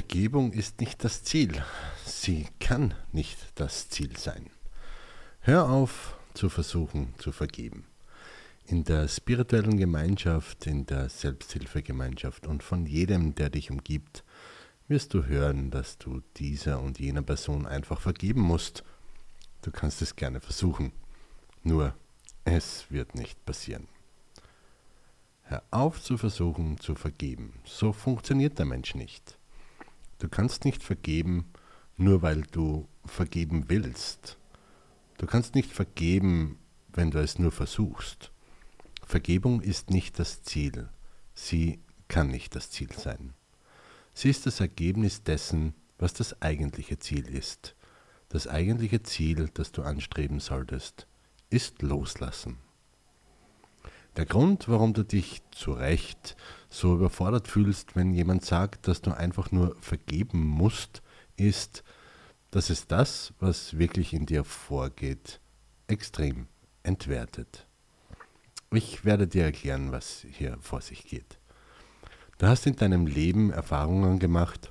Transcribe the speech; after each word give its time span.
Vergebung 0.00 0.54
ist 0.54 0.80
nicht 0.80 1.04
das 1.04 1.24
Ziel. 1.24 1.62
Sie 2.06 2.48
kann 2.58 2.94
nicht 3.12 3.36
das 3.56 3.90
Ziel 3.90 4.16
sein. 4.16 4.48
Hör 5.40 5.68
auf 5.68 6.16
zu 6.32 6.48
versuchen 6.48 7.12
zu 7.18 7.32
vergeben. 7.32 7.84
In 8.64 8.84
der 8.84 9.08
spirituellen 9.08 9.76
Gemeinschaft, 9.76 10.66
in 10.66 10.86
der 10.86 11.10
Selbsthilfegemeinschaft 11.10 12.46
und 12.46 12.62
von 12.62 12.86
jedem, 12.86 13.34
der 13.34 13.50
dich 13.50 13.70
umgibt, 13.70 14.24
wirst 14.88 15.12
du 15.12 15.26
hören, 15.26 15.70
dass 15.70 15.98
du 15.98 16.22
dieser 16.38 16.80
und 16.80 16.98
jener 16.98 17.20
Person 17.20 17.66
einfach 17.66 18.00
vergeben 18.00 18.40
musst. 18.40 18.84
Du 19.60 19.70
kannst 19.70 20.00
es 20.00 20.16
gerne 20.16 20.40
versuchen. 20.40 20.92
Nur, 21.62 21.94
es 22.44 22.86
wird 22.88 23.14
nicht 23.14 23.44
passieren. 23.44 23.86
Hör 25.42 25.62
auf 25.70 26.02
zu 26.02 26.16
versuchen 26.16 26.80
zu 26.80 26.94
vergeben. 26.94 27.52
So 27.66 27.92
funktioniert 27.92 28.58
der 28.58 28.64
Mensch 28.64 28.94
nicht. 28.94 29.36
Du 30.20 30.28
kannst 30.28 30.66
nicht 30.66 30.82
vergeben, 30.82 31.46
nur 31.96 32.20
weil 32.20 32.42
du 32.42 32.86
vergeben 33.06 33.64
willst. 33.68 34.36
Du 35.16 35.26
kannst 35.26 35.54
nicht 35.54 35.72
vergeben, 35.72 36.58
wenn 36.92 37.10
du 37.10 37.18
es 37.20 37.38
nur 37.38 37.50
versuchst. 37.50 38.30
Vergebung 39.02 39.62
ist 39.62 39.88
nicht 39.88 40.18
das 40.18 40.42
Ziel. 40.42 40.90
Sie 41.34 41.80
kann 42.06 42.28
nicht 42.28 42.54
das 42.54 42.70
Ziel 42.70 42.92
sein. 42.92 43.32
Sie 44.12 44.28
ist 44.28 44.44
das 44.44 44.60
Ergebnis 44.60 45.22
dessen, 45.22 45.74
was 45.98 46.12
das 46.12 46.42
eigentliche 46.42 46.98
Ziel 46.98 47.26
ist. 47.26 47.74
Das 48.28 48.46
eigentliche 48.46 49.02
Ziel, 49.02 49.48
das 49.54 49.72
du 49.72 49.82
anstreben 49.82 50.38
solltest, 50.38 51.06
ist 51.48 51.80
Loslassen. 51.80 52.58
Der 54.16 54.26
Grund, 54.26 54.68
warum 54.68 54.92
du 54.92 55.04
dich 55.04 55.42
zu 55.52 55.72
Recht 55.72 56.36
so 56.68 56.94
überfordert 56.94 57.46
fühlst, 57.46 57.94
wenn 57.94 58.12
jemand 58.12 58.44
sagt, 58.44 58.88
dass 58.88 59.00
du 59.00 59.16
einfach 59.16 59.52
nur 59.52 59.76
vergeben 59.80 60.44
musst, 60.46 61.02
ist, 61.36 61.84
dass 62.50 62.70
es 62.70 62.86
das, 62.86 63.32
was 63.38 63.78
wirklich 63.78 64.12
in 64.12 64.26
dir 64.26 64.42
vorgeht, 64.44 65.40
extrem 65.86 66.48
entwertet. 66.82 67.66
Ich 68.72 69.04
werde 69.04 69.26
dir 69.26 69.44
erklären, 69.44 69.92
was 69.92 70.26
hier 70.30 70.56
vor 70.60 70.80
sich 70.80 71.04
geht. 71.04 71.38
Du 72.38 72.46
hast 72.46 72.66
in 72.66 72.76
deinem 72.76 73.06
Leben 73.06 73.50
Erfahrungen 73.50 74.18
gemacht, 74.18 74.70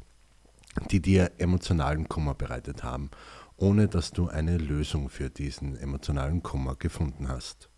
die 0.91 1.01
dir 1.01 1.31
emotionalen 1.37 2.09
Kummer 2.09 2.33
bereitet 2.33 2.83
haben, 2.83 3.09
ohne 3.57 3.87
dass 3.87 4.11
du 4.11 4.27
eine 4.27 4.57
Lösung 4.57 5.09
für 5.09 5.29
diesen 5.29 5.77
emotionalen 5.77 6.41
Kummer 6.43 6.75
gefunden 6.75 7.27
hast. 7.27 7.68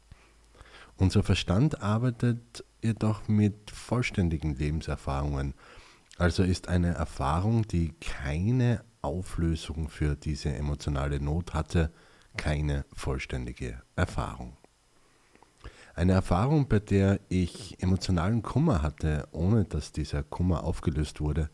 Unser 1.02 1.24
Verstand 1.24 1.82
arbeitet 1.82 2.64
jedoch 2.84 3.28
mit 3.28 3.72
vollständigen 3.72 4.54
Lebenserfahrungen, 4.54 5.56
also 6.20 6.44
ist 6.44 6.68
eine 6.68 6.94
Erfahrung, 6.94 7.68
die 7.68 7.96
keine 8.00 8.84
Auflösung 9.02 9.90
für 9.90 10.16
diese 10.16 10.54
emotionale 10.54 11.20
Not 11.20 11.56
hatte, 11.56 11.92
keine 12.38 12.86
vollständige 12.94 13.82
Erfahrung. 13.96 14.58
Eine 15.96 16.12
Erfahrung, 16.12 16.68
bei 16.68 16.78
der 16.78 17.20
ich 17.30 17.82
emotionalen 17.82 18.44
Kummer 18.44 18.84
hatte, 18.84 19.28
ohne 19.32 19.66
dass 19.66 19.92
dieser 19.92 20.22
Kummer 20.22 20.64
aufgelöst 20.64 21.20
wurde, 21.20 21.50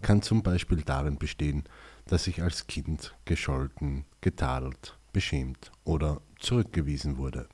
kann 0.00 0.22
zum 0.22 0.44
Beispiel 0.44 0.82
darin 0.82 1.18
bestehen, 1.18 1.64
dass 2.04 2.28
ich 2.28 2.40
als 2.40 2.68
Kind 2.68 3.16
gescholten, 3.24 4.04
getadelt, 4.20 4.96
beschämt 5.12 5.72
oder 5.82 6.20
zurückgewiesen 6.38 7.16
wurde. 7.16 7.48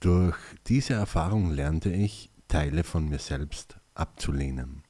Durch 0.00 0.36
diese 0.66 0.94
Erfahrung 0.94 1.50
lernte 1.50 1.90
ich, 1.90 2.30
Teile 2.48 2.84
von 2.84 3.10
mir 3.10 3.18
selbst 3.18 3.78
abzulehnen. 3.92 4.82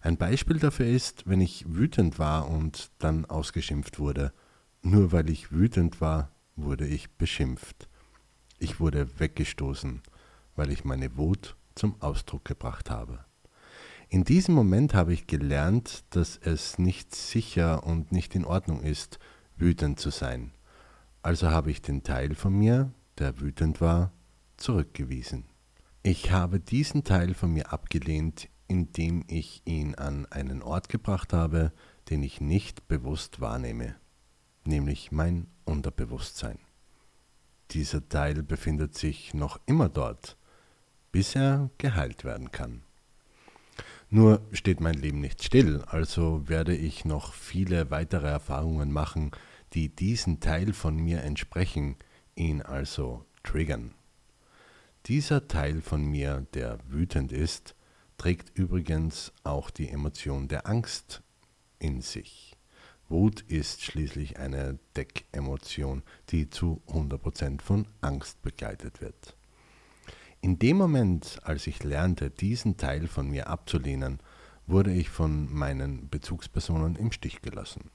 Ein 0.00 0.16
Beispiel 0.16 0.60
dafür 0.60 0.86
ist, 0.86 1.26
wenn 1.26 1.40
ich 1.40 1.64
wütend 1.68 2.20
war 2.20 2.48
und 2.48 2.92
dann 2.98 3.24
ausgeschimpft 3.24 3.98
wurde. 3.98 4.32
Nur 4.80 5.10
weil 5.10 5.28
ich 5.28 5.50
wütend 5.50 6.00
war, 6.00 6.30
wurde 6.54 6.86
ich 6.86 7.10
beschimpft. 7.10 7.88
Ich 8.60 8.78
wurde 8.78 9.18
weggestoßen, 9.18 10.02
weil 10.54 10.70
ich 10.70 10.84
meine 10.84 11.16
Wut 11.16 11.56
zum 11.74 12.00
Ausdruck 12.00 12.44
gebracht 12.44 12.90
habe. 12.90 13.24
In 14.08 14.22
diesem 14.22 14.54
Moment 14.54 14.94
habe 14.94 15.12
ich 15.12 15.26
gelernt, 15.26 16.04
dass 16.10 16.36
es 16.36 16.78
nicht 16.78 17.12
sicher 17.12 17.84
und 17.84 18.12
nicht 18.12 18.36
in 18.36 18.44
Ordnung 18.44 18.82
ist, 18.82 19.18
wütend 19.56 19.98
zu 19.98 20.10
sein. 20.10 20.52
Also 21.22 21.50
habe 21.50 21.72
ich 21.72 21.82
den 21.82 22.04
Teil 22.04 22.36
von 22.36 22.56
mir, 22.56 22.92
der 23.18 23.40
wütend 23.40 23.80
war, 23.80 24.12
zurückgewiesen. 24.56 25.44
Ich 26.02 26.30
habe 26.30 26.60
diesen 26.60 27.04
Teil 27.04 27.34
von 27.34 27.52
mir 27.52 27.72
abgelehnt, 27.72 28.48
indem 28.68 29.24
ich 29.28 29.62
ihn 29.64 29.94
an 29.94 30.26
einen 30.26 30.62
Ort 30.62 30.88
gebracht 30.88 31.32
habe, 31.32 31.72
den 32.10 32.22
ich 32.22 32.40
nicht 32.40 32.88
bewusst 32.88 33.40
wahrnehme, 33.40 33.96
nämlich 34.64 35.12
mein 35.12 35.46
Unterbewusstsein. 35.64 36.58
Dieser 37.70 38.08
Teil 38.08 38.42
befindet 38.42 38.96
sich 38.96 39.34
noch 39.34 39.60
immer 39.66 39.88
dort, 39.88 40.36
bis 41.12 41.34
er 41.34 41.70
geheilt 41.78 42.24
werden 42.24 42.50
kann. 42.50 42.82
Nur 44.10 44.42
steht 44.52 44.80
mein 44.80 44.94
Leben 44.94 45.20
nicht 45.20 45.42
still, 45.42 45.82
also 45.86 46.48
werde 46.48 46.76
ich 46.76 47.04
noch 47.04 47.32
viele 47.32 47.90
weitere 47.90 48.28
Erfahrungen 48.28 48.92
machen, 48.92 49.30
die 49.72 49.88
diesen 49.88 50.40
Teil 50.40 50.74
von 50.74 50.96
mir 50.96 51.22
entsprechen, 51.22 51.96
ihn 52.34 52.62
also 52.62 53.24
triggern. 53.42 53.94
Dieser 55.06 55.48
Teil 55.48 55.80
von 55.80 56.04
mir, 56.04 56.46
der 56.54 56.78
wütend 56.88 57.32
ist, 57.32 57.74
trägt 58.18 58.56
übrigens 58.56 59.32
auch 59.42 59.70
die 59.70 59.88
Emotion 59.88 60.48
der 60.48 60.68
Angst 60.68 61.22
in 61.78 62.00
sich. 62.00 62.56
Wut 63.08 63.42
ist 63.42 63.82
schließlich 63.82 64.38
eine 64.38 64.78
Deckemotion, 64.96 66.02
die 66.30 66.48
zu 66.48 66.80
100% 66.88 67.60
von 67.60 67.86
Angst 68.00 68.40
begleitet 68.42 69.00
wird. 69.00 69.36
In 70.40 70.58
dem 70.58 70.76
Moment, 70.76 71.40
als 71.42 71.66
ich 71.66 71.84
lernte, 71.84 72.30
diesen 72.30 72.76
Teil 72.76 73.06
von 73.06 73.28
mir 73.28 73.48
abzulehnen, 73.48 74.18
wurde 74.66 74.92
ich 74.92 75.10
von 75.10 75.52
meinen 75.52 76.08
Bezugspersonen 76.08 76.96
im 76.96 77.12
Stich 77.12 77.42
gelassen. 77.42 77.90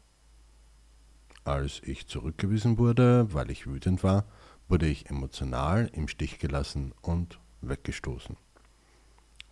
Als 1.48 1.82
ich 1.86 2.08
zurückgewiesen 2.08 2.78
wurde, 2.78 3.34
weil 3.34 3.50
ich 3.52 3.68
wütend 3.68 4.04
war, 4.04 4.26
wurde 4.68 4.86
ich 4.86 5.10
emotional 5.10 5.90
im 5.94 6.10
Stich 6.10 6.40
gelassen 6.40 6.94
und 7.02 7.40
weggestoßen. 7.62 8.36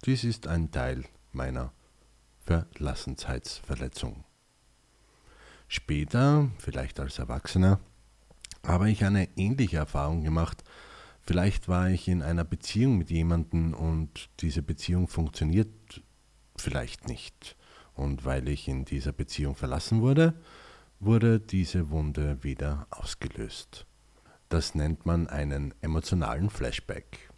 Dies 0.03 0.25
ist 0.25 0.45
ein 0.45 0.71
Teil 0.71 1.05
meiner 1.31 1.71
Verlassenheitsverletzung. 2.41 4.25
Später, 5.69 6.51
vielleicht 6.57 6.99
als 6.99 7.17
Erwachsener, 7.17 7.79
habe 8.67 8.91
ich 8.91 9.05
eine 9.05 9.29
ähnliche 9.37 9.77
Erfahrung 9.77 10.21
gemacht. 10.21 10.65
Vielleicht 11.21 11.69
war 11.69 11.89
ich 11.89 12.09
in 12.09 12.21
einer 12.21 12.43
Beziehung 12.43 12.97
mit 12.97 13.09
jemandem 13.09 13.73
und 13.73 14.29
diese 14.41 14.63
Beziehung 14.63 15.07
funktioniert 15.07 16.03
vielleicht 16.57 17.07
nicht. 17.07 17.55
Und 17.93 18.25
weil 18.25 18.49
ich 18.49 18.67
in 18.67 18.83
dieser 18.83 19.13
Beziehung 19.13 19.55
verlassen 19.55 20.01
wurde, 20.01 20.33
wurde 20.99 21.39
diese 21.39 21.89
Wunde 21.89 22.43
wieder 22.43 22.87
ausgelöst. 22.89 23.85
Das 24.49 24.75
nennt 24.75 25.05
man 25.05 25.27
einen 25.27 25.73
emotionalen 25.81 26.49
Flashback 26.49 27.31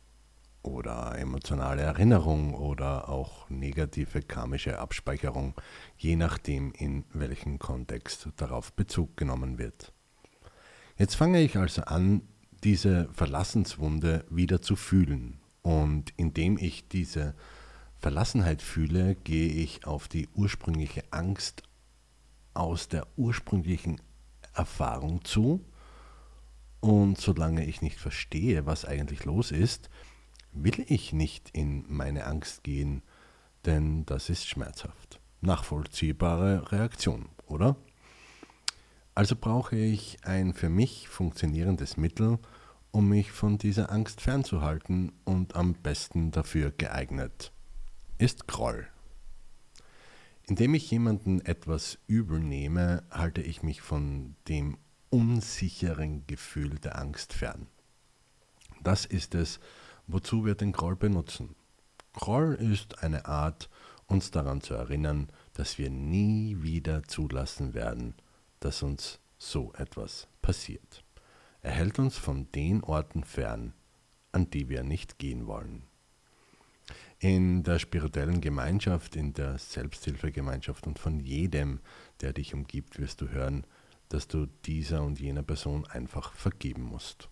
oder 0.62 1.18
emotionale 1.18 1.82
Erinnerung 1.82 2.54
oder 2.54 3.10
auch 3.10 3.50
negative 3.50 4.22
karmische 4.22 4.80
Abspeicherung, 4.80 5.54
je 5.98 6.16
nachdem, 6.16 6.74
in 6.74 7.06
welchem 7.14 7.60
Kontext 7.60 8.30
darauf 8.36 8.74
Bezug 8.74 9.16
genommen 9.18 9.58
wird. 9.58 9.94
Jetzt 10.98 11.16
fange 11.16 11.42
ich 11.42 11.58
also 11.58 11.84
an, 11.84 12.22
diese 12.64 13.08
Verlassenswunde 13.14 14.26
wieder 14.30 14.62
zu 14.62 14.76
fühlen. 14.76 15.40
Und 15.62 16.14
indem 16.18 16.58
ich 16.58 16.88
diese 16.88 17.36
Verlassenheit 18.00 18.62
fühle, 18.62 19.16
gehe 19.16 19.50
ich 19.50 19.86
auf 19.86 20.08
die 20.08 20.28
ursprüngliche 20.34 21.04
Angst 21.12 21.64
aus 22.58 22.88
der 22.88 23.08
ursprünglichen 23.16 24.02
Erfahrung 24.54 25.24
zu 25.24 25.64
und 26.80 27.20
solange 27.20 27.66
ich 27.66 27.82
nicht 27.82 28.00
verstehe, 28.00 28.66
was 28.66 28.86
eigentlich 28.86 29.26
los 29.26 29.52
ist, 29.52 29.90
will 30.54 30.86
ich 30.88 31.14
nicht 31.14 31.50
in 31.52 31.86
meine 31.88 32.26
Angst 32.26 32.64
gehen, 32.64 33.04
denn 33.66 34.06
das 34.06 34.30
ist 34.30 34.48
schmerzhaft. 34.48 35.20
Nachvollziehbare 35.42 36.72
Reaktion, 36.72 37.30
oder? 37.48 37.76
Also 39.14 39.36
brauche 39.36 39.76
ich 39.76 40.18
ein 40.24 40.54
für 40.54 40.70
mich 40.70 41.08
funktionierendes 41.10 41.98
Mittel, 41.98 42.40
um 42.92 43.10
mich 43.10 43.32
von 43.32 43.58
dieser 43.58 43.92
Angst 43.92 44.22
fernzuhalten 44.22 45.12
und 45.26 45.56
am 45.56 45.74
besten 45.74 46.32
dafür 46.32 46.72
geeignet 46.72 47.52
ist 48.18 48.48
Groll. 48.48 48.88
Indem 50.50 50.76
ich 50.76 50.90
jemanden 50.90 51.42
etwas 51.42 52.00
übel 52.08 52.40
nehme, 52.40 53.04
halte 53.12 53.42
ich 53.42 53.64
mich 53.64 53.82
von 53.82 54.36
dem 54.48 54.78
unsicheren 55.10 56.26
Gefühl 56.26 56.80
der 56.80 56.98
Angst 56.98 57.34
fern. 57.34 57.68
Das 58.82 59.06
ist 59.06 59.36
es, 59.36 59.60
wozu 60.08 60.46
wir 60.46 60.56
den 60.56 60.72
Groll 60.72 60.96
benutzen. 60.96 61.56
Groll 62.14 62.54
ist 62.54 63.04
eine 63.04 63.26
Art, 63.26 63.70
uns 64.08 64.32
daran 64.32 64.62
zu 64.62 64.74
erinnern, 64.74 65.28
dass 65.52 65.78
wir 65.78 65.90
nie 65.90 66.62
wieder 66.62 67.04
zulassen 67.04 67.74
werden, 67.74 68.16
dass 68.62 68.84
uns 68.84 69.20
so 69.38 69.74
etwas 69.74 70.30
passiert. 70.42 71.04
Er 71.62 71.72
hält 71.72 72.00
uns 72.00 72.18
von 72.18 72.50
den 72.54 72.84
Orten 72.84 73.26
fern, 73.26 73.74
an 74.32 74.50
die 74.50 74.70
wir 74.70 74.84
nicht 74.84 75.20
gehen 75.20 75.46
wollen. 75.46 75.84
In 77.20 77.64
der 77.64 77.80
spirituellen 77.80 78.42
Gemeinschaft, 78.42 79.16
in 79.16 79.34
der 79.34 79.58
Selbsthilfegemeinschaft 79.58 80.88
und 80.88 81.00
von 81.00 81.20
jedem, 81.20 81.80
der 82.22 82.34
dich 82.34 82.54
umgibt, 82.54 83.00
wirst 83.00 83.22
du 83.22 83.30
hören, 83.30 83.66
dass 84.10 84.28
du 84.28 84.46
dieser 84.66 85.04
und 85.04 85.20
jener 85.20 85.44
Person 85.44 85.86
einfach 85.88 86.34
vergeben 86.34 86.84
musst. 86.84 87.30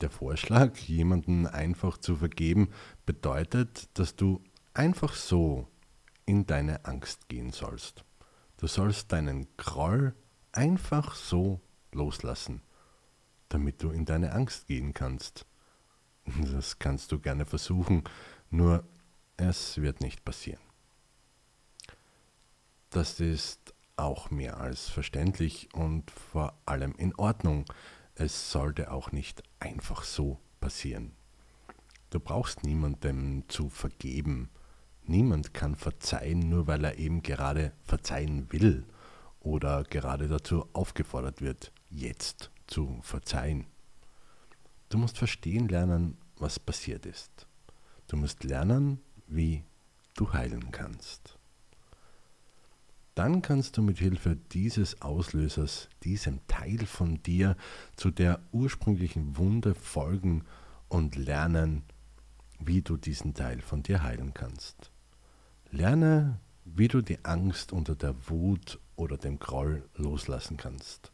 Der 0.00 0.10
Vorschlag, 0.10 0.76
jemanden 0.78 1.46
einfach 1.46 1.98
zu 1.98 2.16
vergeben, 2.16 2.70
bedeutet, 3.04 3.88
dass 3.94 4.16
du 4.16 4.42
einfach 4.72 5.14
so 5.14 5.68
in 6.24 6.46
deine 6.46 6.84
Angst 6.86 7.28
gehen 7.28 7.50
sollst. 7.50 8.04
Du 8.56 8.66
sollst 8.66 9.12
deinen 9.12 9.46
Groll 9.56 10.14
einfach 10.52 11.14
so 11.14 11.60
loslassen, 11.92 12.62
damit 13.48 13.82
du 13.82 13.90
in 13.90 14.04
deine 14.04 14.32
Angst 14.32 14.66
gehen 14.66 14.94
kannst. 14.94 15.44
Das 16.52 16.78
kannst 16.78 17.12
du 17.12 17.18
gerne 17.18 17.46
versuchen, 17.46 18.04
nur 18.50 18.84
es 19.36 19.80
wird 19.80 20.00
nicht 20.00 20.24
passieren. 20.24 20.60
Das 22.90 23.20
ist 23.20 23.74
auch 23.96 24.30
mehr 24.30 24.58
als 24.58 24.88
verständlich 24.88 25.68
und 25.74 26.10
vor 26.10 26.54
allem 26.66 26.94
in 26.96 27.14
Ordnung. 27.14 27.64
Es 28.14 28.50
sollte 28.50 28.90
auch 28.90 29.12
nicht 29.12 29.42
einfach 29.60 30.02
so 30.02 30.38
passieren. 30.60 31.12
Du 32.10 32.18
brauchst 32.18 32.64
niemandem 32.64 33.44
zu 33.48 33.68
vergeben. 33.68 34.50
Niemand 35.04 35.54
kann 35.54 35.76
verzeihen, 35.76 36.40
nur 36.40 36.66
weil 36.66 36.84
er 36.84 36.98
eben 36.98 37.22
gerade 37.22 37.72
verzeihen 37.84 38.50
will 38.52 38.84
oder 39.38 39.84
gerade 39.84 40.28
dazu 40.28 40.66
aufgefordert 40.72 41.40
wird, 41.40 41.72
jetzt 41.88 42.50
zu 42.66 42.98
verzeihen. 43.02 43.66
Du 44.88 44.98
musst 44.98 45.18
verstehen 45.18 45.68
lernen, 45.68 46.18
was 46.40 46.58
passiert 46.58 47.06
ist. 47.06 47.46
Du 48.08 48.16
musst 48.16 48.44
lernen, 48.44 49.00
wie 49.26 49.64
du 50.14 50.32
heilen 50.32 50.70
kannst. 50.72 51.38
Dann 53.14 53.42
kannst 53.42 53.76
du 53.76 53.82
mit 53.82 53.98
Hilfe 53.98 54.36
dieses 54.52 55.02
Auslösers, 55.02 55.88
diesem 56.04 56.46
Teil 56.46 56.86
von 56.86 57.22
dir, 57.22 57.56
zu 57.96 58.10
der 58.10 58.40
ursprünglichen 58.52 59.36
Wunde 59.36 59.74
folgen 59.74 60.44
und 60.88 61.16
lernen, 61.16 61.82
wie 62.58 62.82
du 62.82 62.96
diesen 62.96 63.34
Teil 63.34 63.60
von 63.60 63.82
dir 63.82 64.02
heilen 64.02 64.32
kannst. 64.32 64.90
Lerne, 65.70 66.40
wie 66.64 66.88
du 66.88 67.00
die 67.00 67.24
Angst 67.24 67.72
unter 67.72 67.94
der 67.94 68.14
Wut 68.28 68.78
oder 68.96 69.16
dem 69.16 69.38
Groll 69.38 69.88
loslassen 69.96 70.56
kannst. 70.56 71.12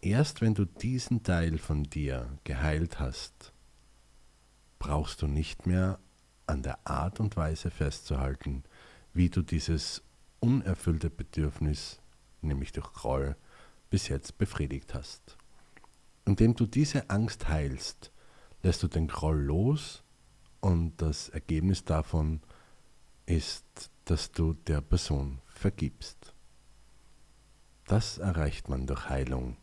Erst 0.00 0.40
wenn 0.40 0.54
du 0.54 0.64
diesen 0.64 1.22
Teil 1.22 1.58
von 1.58 1.84
dir 1.84 2.38
geheilt 2.44 3.00
hast, 3.00 3.52
brauchst 4.78 5.22
du 5.22 5.26
nicht 5.26 5.66
mehr 5.66 5.98
an 6.46 6.62
der 6.62 6.78
Art 6.86 7.20
und 7.20 7.36
Weise 7.36 7.70
festzuhalten, 7.70 8.64
wie 9.12 9.30
du 9.30 9.42
dieses 9.42 10.02
unerfüllte 10.40 11.10
Bedürfnis, 11.10 12.00
nämlich 12.42 12.72
durch 12.72 12.92
Groll, 12.92 13.36
bis 13.90 14.08
jetzt 14.08 14.38
befriedigt 14.38 14.94
hast. 14.94 15.36
Indem 16.24 16.54
du 16.54 16.66
diese 16.66 17.10
Angst 17.10 17.48
heilst, 17.48 18.12
lässt 18.62 18.82
du 18.82 18.88
den 18.88 19.08
Groll 19.08 19.40
los 19.40 20.02
und 20.60 21.00
das 21.00 21.28
Ergebnis 21.28 21.84
davon 21.84 22.40
ist, 23.26 23.90
dass 24.04 24.32
du 24.32 24.54
der 24.54 24.80
Person 24.80 25.40
vergibst. 25.46 26.34
Das 27.86 28.18
erreicht 28.18 28.68
man 28.68 28.86
durch 28.86 29.08
Heilung, 29.08 29.56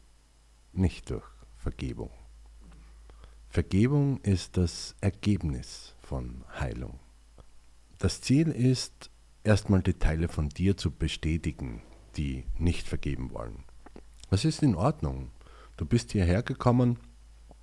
nicht 0.71 1.09
durch 1.09 1.25
Vergebung. 1.57 2.11
Vergebung 3.53 4.19
ist 4.21 4.57
das 4.57 4.95
Ergebnis 4.99 5.93
von 6.01 6.43
Heilung. 6.59 6.99
Das 7.99 8.19
Ziel 8.19 8.47
ist, 8.47 9.11
erstmal 9.43 9.83
die 9.83 9.93
Teile 9.93 10.27
von 10.27 10.49
dir 10.49 10.75
zu 10.75 10.89
bestätigen, 10.89 11.83
die 12.17 12.45
nicht 12.57 12.87
vergeben 12.87 13.31
wollen. 13.31 13.63
Was 14.31 14.43
ist 14.43 14.63
in 14.63 14.73
Ordnung? 14.73 15.29
Du 15.77 15.85
bist 15.85 16.13
hierher 16.13 16.41
gekommen, 16.41 16.97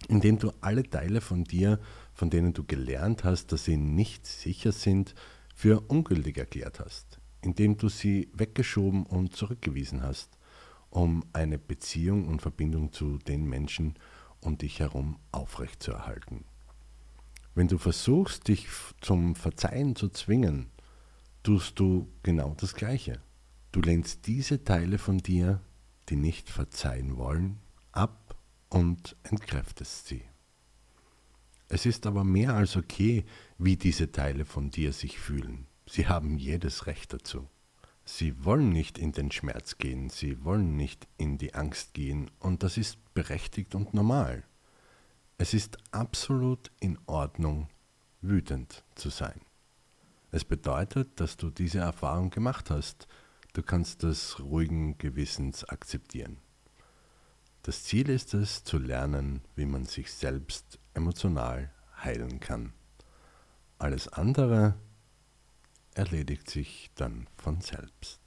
indem 0.06 0.38
du 0.38 0.52
alle 0.60 0.84
Teile 0.84 1.20
von 1.20 1.42
dir, 1.42 1.80
von 2.14 2.30
denen 2.30 2.52
du 2.52 2.62
gelernt 2.62 3.24
hast, 3.24 3.50
dass 3.50 3.64
sie 3.64 3.76
nicht 3.76 4.28
sicher 4.28 4.70
sind, 4.70 5.16
für 5.56 5.80
ungültig 5.88 6.38
erklärt 6.38 6.78
hast, 6.78 7.18
indem 7.42 7.78
du 7.78 7.88
sie 7.88 8.30
weggeschoben 8.32 9.06
und 9.06 9.34
zurückgewiesen 9.34 10.04
hast, 10.04 10.38
um 10.88 11.24
eine 11.32 11.58
Beziehung 11.58 12.28
und 12.28 12.42
Verbindung 12.42 12.92
zu 12.92 13.18
den 13.18 13.48
Menschen 13.48 13.96
um 14.40 14.58
dich 14.58 14.80
herum 14.80 15.18
aufrechtzuerhalten. 15.32 16.44
Wenn 17.54 17.68
du 17.68 17.78
versuchst, 17.78 18.48
dich 18.48 18.68
zum 19.00 19.34
Verzeihen 19.34 19.96
zu 19.96 20.08
zwingen, 20.08 20.70
tust 21.42 21.78
du 21.78 22.08
genau 22.22 22.54
das 22.56 22.74
Gleiche. 22.74 23.20
Du 23.72 23.80
lehnst 23.80 24.26
diese 24.26 24.64
Teile 24.64 24.98
von 24.98 25.18
dir, 25.18 25.60
die 26.08 26.16
nicht 26.16 26.50
verzeihen 26.50 27.16
wollen, 27.16 27.58
ab 27.92 28.36
und 28.68 29.16
entkräftest 29.24 30.06
sie. 30.06 30.22
Es 31.68 31.86
ist 31.86 32.06
aber 32.06 32.24
mehr 32.24 32.54
als 32.54 32.76
okay, 32.76 33.24
wie 33.58 33.76
diese 33.76 34.10
Teile 34.10 34.44
von 34.44 34.70
dir 34.70 34.92
sich 34.92 35.18
fühlen. 35.20 35.66
Sie 35.86 36.08
haben 36.08 36.36
jedes 36.36 36.86
Recht 36.86 37.12
dazu. 37.12 37.48
Sie 38.12 38.44
wollen 38.44 38.70
nicht 38.70 38.98
in 38.98 39.12
den 39.12 39.30
Schmerz 39.30 39.78
gehen, 39.78 40.10
sie 40.10 40.44
wollen 40.44 40.76
nicht 40.76 41.06
in 41.16 41.38
die 41.38 41.54
Angst 41.54 41.94
gehen 41.94 42.28
und 42.40 42.64
das 42.64 42.76
ist 42.76 42.98
berechtigt 43.14 43.76
und 43.76 43.94
normal. 43.94 44.42
Es 45.38 45.54
ist 45.54 45.78
absolut 45.92 46.72
in 46.80 46.98
Ordnung, 47.06 47.68
wütend 48.20 48.82
zu 48.96 49.10
sein. 49.10 49.40
Es 50.32 50.44
bedeutet, 50.44 51.20
dass 51.20 51.36
du 51.36 51.50
diese 51.50 51.78
Erfahrung 51.78 52.30
gemacht 52.30 52.68
hast. 52.68 53.06
Du 53.52 53.62
kannst 53.62 54.02
das 54.02 54.40
ruhigen 54.40 54.98
Gewissens 54.98 55.64
akzeptieren. 55.64 56.38
Das 57.62 57.84
Ziel 57.84 58.10
ist 58.10 58.34
es, 58.34 58.64
zu 58.64 58.78
lernen, 58.78 59.40
wie 59.54 59.66
man 59.66 59.84
sich 59.84 60.12
selbst 60.12 60.80
emotional 60.94 61.72
heilen 62.02 62.40
kann. 62.40 62.72
Alles 63.78 64.08
andere 64.08 64.74
erledigt 65.94 66.50
sich 66.50 66.90
dann 66.94 67.26
von 67.36 67.60
selbst. 67.60 68.20